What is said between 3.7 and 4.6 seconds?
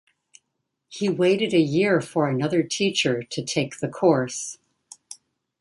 the course.